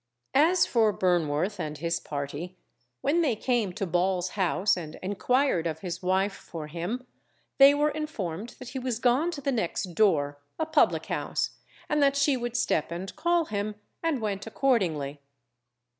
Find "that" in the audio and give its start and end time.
8.57-8.69, 12.01-12.15